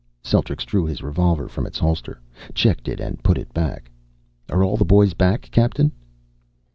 Celtrics 0.23 0.65
drew 0.65 0.83
his 0.87 1.03
revolver 1.03 1.47
from 1.47 1.67
its 1.67 1.77
holster, 1.77 2.19
checked 2.55 2.87
it 2.87 2.99
and 2.99 3.21
put 3.23 3.37
it 3.37 3.53
back. 3.53 3.91
"Are 4.49 4.63
all 4.63 4.75
the 4.75 4.83
boys 4.83 5.13
back, 5.13 5.41
Captain?" 5.51 5.91